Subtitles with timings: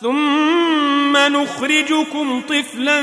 [0.00, 3.00] ثم نخرجكم طفلا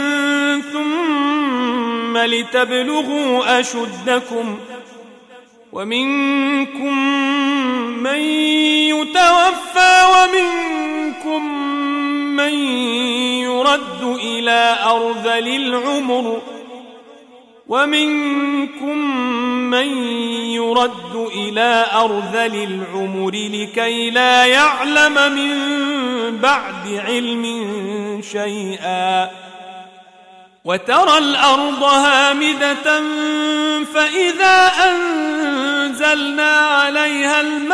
[0.74, 4.58] ثم لتبلغوا أشدكم
[5.72, 6.98] ومنكم
[8.04, 8.20] من
[8.90, 11.46] يتوفى ومنكم
[12.36, 12.54] من
[13.44, 16.42] يرد إلى أرذل العمر
[17.68, 18.98] ومنكم
[19.70, 19.88] من
[20.54, 25.74] يرد إلى أرذل العمر لكي لا يعلم من
[26.38, 27.44] بعد علم
[28.32, 29.30] شيئا
[30.66, 33.02] وترى الأرض هامدة
[33.94, 37.74] فإذا أنزلنا عليها الماء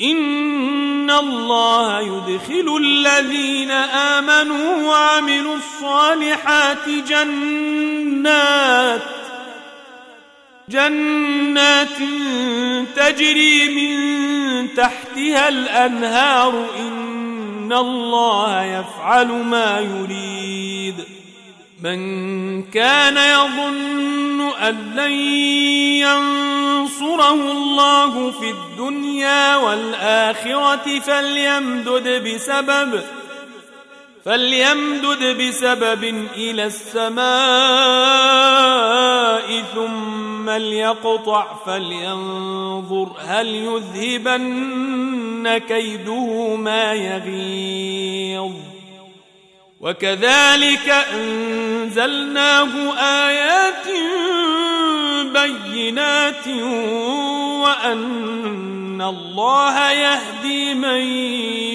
[0.00, 9.02] إن الله يدخل الذين آمنوا وعملوا الصالحات جنات
[10.68, 11.98] جنات
[12.96, 21.17] تجري من تحتها الأنهار إن الله يفعل ما يريد
[21.82, 25.12] من كان يظن أن لن
[26.02, 33.02] ينصره الله في الدنيا والآخرة فليمدد بسبب
[34.24, 36.04] فليمدد بسبب
[36.36, 37.28] إلى السماء
[39.74, 48.77] ثم ليقطع فلينظر هل يذهبن كيده ما يغيظ.
[49.80, 53.86] وكذلك أنزلناه آيات
[55.32, 56.48] بينات
[57.62, 61.00] وأن الله يهدي من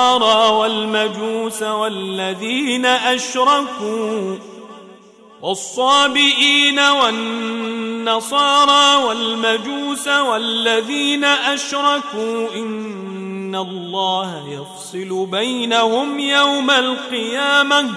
[0.56, 4.36] والمجوس والذين أشركوا
[5.42, 8.44] والصابئين والنصارى
[9.04, 17.92] والمجوس والذين أشركوا إن الله يفصل بينهم يوم القيامة.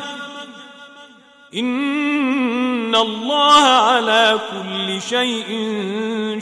[1.55, 5.69] إن الله على كل شيء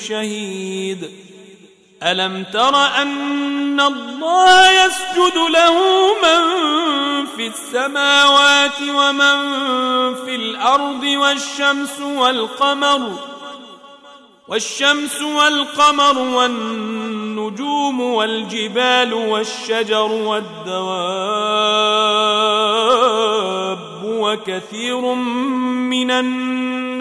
[0.09, 1.11] شهيد.
[2.03, 5.75] ألم تر أن الله يسجد له
[6.23, 6.41] من
[7.41, 9.37] في السماوات ومن
[10.15, 13.13] في الأرض والشمس والقمر
[14.49, 20.51] والشمس والقمر والنجوم والجبال والشجر والدواب
[24.05, 27.01] وكثير من الناس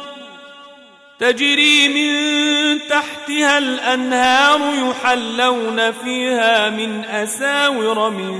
[1.21, 4.59] تجري من تحتها الأنهار
[4.89, 8.31] يحلون فيها من أساور من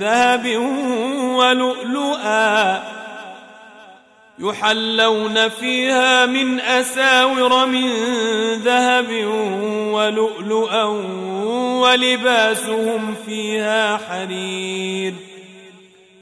[0.00, 0.46] ذهب
[1.36, 2.82] ولؤلؤا.
[4.38, 7.90] يحلون فيها من أساور من
[8.54, 9.24] ذهب
[9.92, 10.84] ولؤلؤا
[11.80, 15.33] ولباسهم فيها حرير.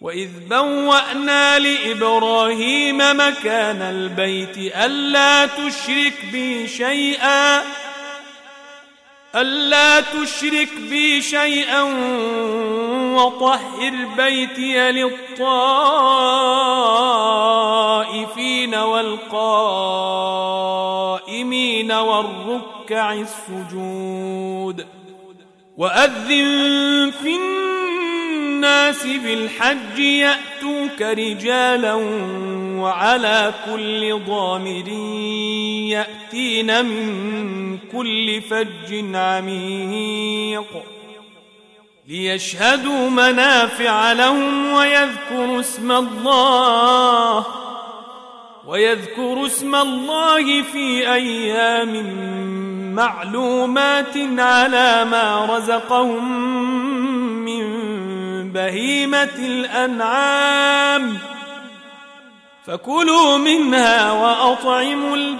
[0.00, 7.62] وإذ بوأنا لإبراهيم مكان البيت ألا تشرك بي شيئا
[9.34, 11.82] ألا تشرك بي شيئا
[13.16, 15.94] وطهر بيتي للطائفين
[18.74, 19.42] والقائمين
[21.92, 24.86] والركع السجود
[25.76, 27.36] وأذن في
[29.04, 31.94] بالحج يأتوك رجالا
[32.80, 34.88] وعلى كل ضامر
[35.88, 40.82] يأتين من كل فج عميق
[42.08, 47.46] ليشهدوا منافع لهم ويذكروا اسم الله
[48.66, 52.06] ويذكروا اسم الله في أيام
[52.94, 57.45] معلومات على ما رزقهم
[58.52, 61.18] بهيمة الأنعام.
[62.66, 65.38] فكلوا منها وأطعموا البائس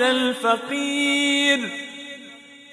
[0.00, 1.68] الفقير.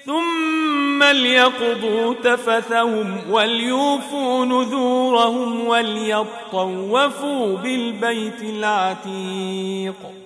[0.06, 10.25] ثم ليقضوا تفثهم وليوفوا نذورهم وليطوفوا بالبيت العتيق.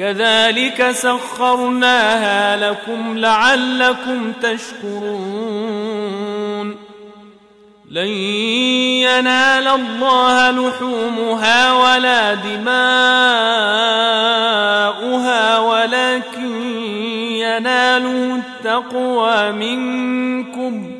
[0.00, 5.90] كذلك سخرناها لكم لعلكم تشكرون.
[7.90, 8.08] لن
[9.04, 12.78] ينال الله لحومها ولا دماؤها
[15.58, 16.72] ولكن
[17.32, 20.99] يناله التقوى منكم.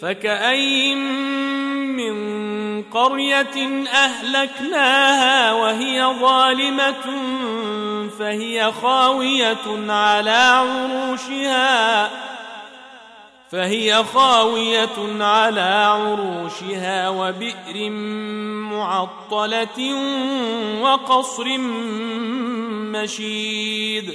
[0.00, 2.16] فكأي من
[2.82, 7.04] قرية أهلكناها وهي ظالمة
[8.18, 12.10] فهي خاوية على عروشها
[13.50, 17.90] فهي خاوية على عروشها وبئر
[18.70, 19.94] معطلة
[20.80, 21.58] وقصر
[22.92, 24.14] مشيد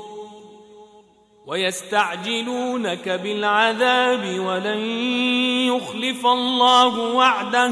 [1.51, 4.79] ويستعجلونك بالعذاب ولن
[5.67, 7.71] يخلف الله وعده.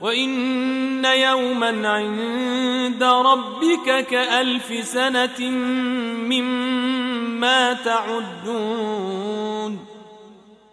[0.00, 5.50] وإن يوما عند ربك كألف سنة
[6.30, 9.32] مما تعدون.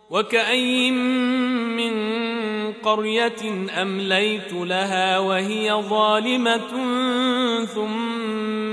[0.10, 0.93] وكاين
[1.75, 1.93] من
[2.73, 6.71] قرية أمليت لها وهي ظالمة
[7.65, 8.09] ثم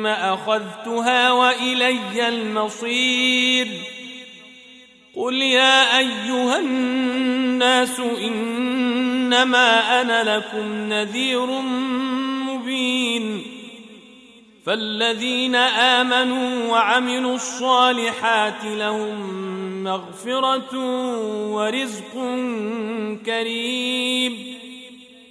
[0.07, 3.69] أخذتها وإلي المصير.
[5.17, 11.47] قل يا أيها الناس إنما أنا لكم نذير
[12.47, 13.43] مبين.
[14.67, 19.45] فالذين آمنوا وعملوا الصالحات لهم
[19.85, 20.79] مغفرة
[21.51, 22.13] ورزق
[23.27, 24.57] كريم.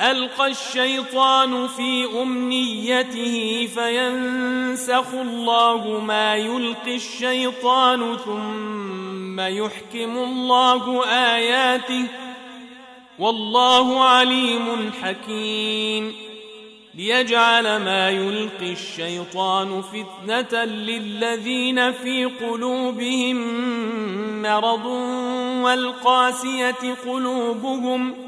[0.00, 12.04] ألقى الشيطان في أمنيته فينسخ الله ما يلقي الشيطان ثم يحكم الله آياته
[13.18, 16.14] والله عليم حكيم.
[16.94, 23.36] ليجعل ما يلقي الشيطان فتنة للذين في قلوبهم
[24.42, 24.86] مرض
[25.64, 28.27] والقاسية قلوبهم ۖ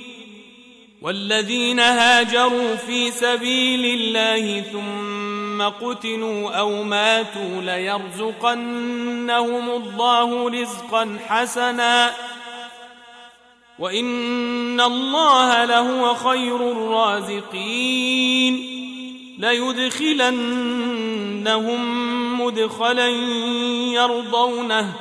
[1.01, 12.11] والذين هاجروا في سبيل الله ثم قتلوا أو ماتوا ليرزقنهم الله رزقا حسنا.
[13.79, 18.53] وإن الله لهو خير الرازقين.
[19.39, 20.81] ليدخلنهم
[22.41, 23.07] مدخلا
[23.93, 24.93] يرضونه.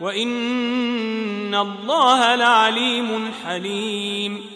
[0.00, 4.55] وإن الله لعليم حليم.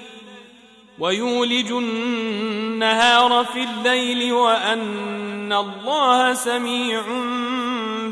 [1.01, 7.03] ويولج النهار في الليل وأن الله سميع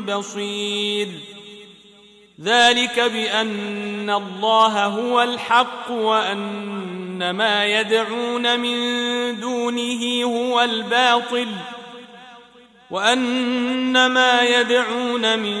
[0.08, 1.08] بصير.
[2.42, 8.76] ذلك بأن الله هو الحق وأن ما يدعون من
[9.40, 11.48] دونه هو الباطل
[12.90, 15.60] وأن ما يدعون من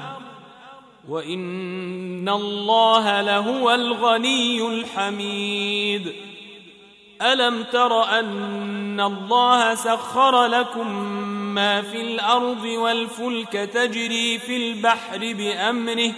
[1.11, 6.13] وإن الله لهو الغني الحميد.
[7.21, 11.03] ألم تر أن الله سخر لكم
[11.53, 16.11] ما في الأرض والفلك تجري في البحر بأمره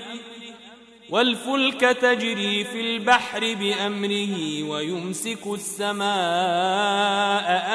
[1.10, 6.08] والفلك تجري في البحر بأمره ويمسك السماء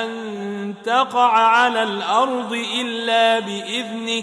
[0.04, 4.22] أن تقع على الأرض إلا بإذنه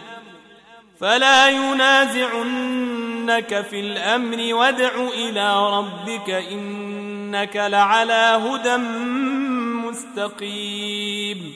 [1.01, 2.81] فلا ينازعنك
[3.69, 8.77] في الامر وادع إلى ربك انك لعلى هدى
[9.87, 11.53] مستقيم.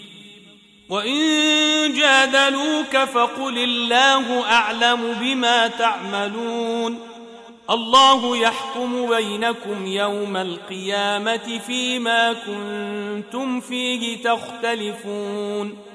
[0.89, 6.99] وان جادلوك فقل الله اعلم بما تعملون.
[7.69, 15.94] الله يحكم بينكم يوم القيامه فيما كنتم فيه تختلفون.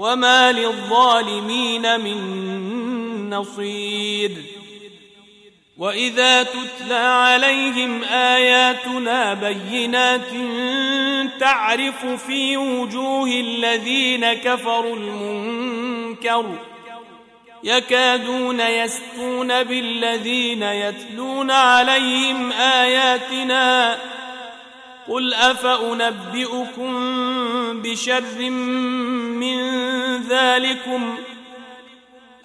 [0.00, 4.30] وما للظالمين من نصير
[5.78, 10.30] واذا تتلى عليهم اياتنا بينات
[11.40, 16.44] تعرف في وجوه الذين كفروا المنكر
[17.64, 23.98] يكادون يسطون بالذين يتلون عليهم اياتنا
[25.10, 26.92] قل افانبئكم
[27.82, 28.50] بشر
[29.40, 29.56] من
[30.22, 31.14] ذلكم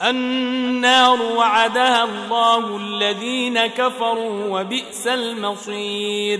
[0.01, 6.39] النار وعدها الله الذين كفروا وبئس المصير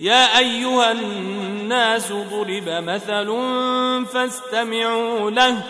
[0.00, 3.26] يا ايها الناس ضرب مثل
[4.12, 5.62] فاستمعوا له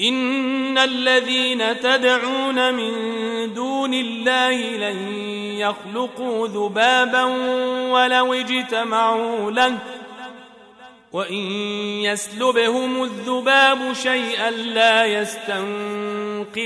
[0.00, 2.92] إن الذين تدعون من
[3.54, 4.96] دون الله لن
[5.58, 7.24] يخلقوا ذبابا
[7.92, 9.78] ولو اجتمعوا له
[11.12, 11.42] وإن
[12.04, 16.58] يسلبهم الذباب شيئا لا يستنقذوه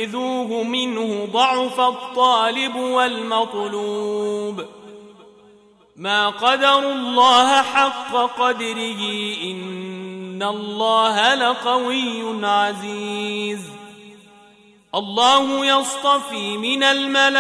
[0.63, 4.65] منه ضعف الطالب والمطلوب
[5.97, 9.03] ما قدروا الله حق قدره
[9.43, 9.90] إن
[10.43, 13.61] الله لقوي عزيز.
[14.95, 17.39] الله يصطفي من الملائكة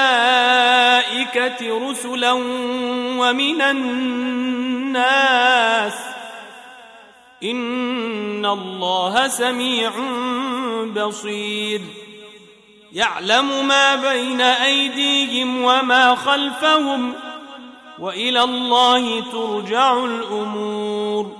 [1.91, 2.33] رسلا
[3.19, 5.95] ومن الناس.
[7.45, 9.93] إن الله سميع
[10.97, 11.81] بصير.
[12.93, 17.13] يعلم ما بين أيديهم وما خلفهم.
[17.99, 21.40] والى الله ترجع الأمور.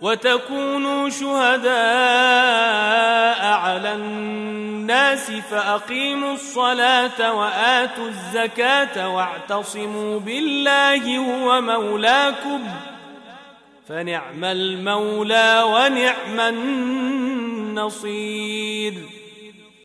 [0.00, 1.72] وتكونوا شهداء
[3.46, 12.60] على الناس فأقيموا الصلاة وآتوا الزكاة واعتصموا بالله هو مولاكم
[13.88, 16.40] فنعم المولى ونعم
[17.80, 18.94] النصير